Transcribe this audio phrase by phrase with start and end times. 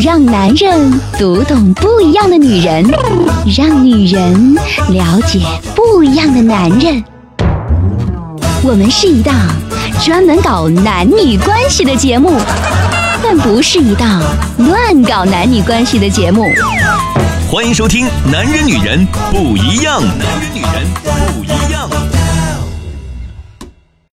[0.00, 2.84] 让男人读懂不一样的女人
[3.56, 4.54] 让女人
[4.90, 5.40] 了解
[5.74, 7.02] 不一样的男人。
[8.62, 9.34] 我们是一档
[10.00, 12.40] 专门搞男女关系的节目
[13.22, 14.22] 但不是一档
[14.58, 16.44] 乱搞男女关系的节目。
[17.50, 20.00] 欢迎收听男人女人不一样。
[20.00, 20.77] 男人女人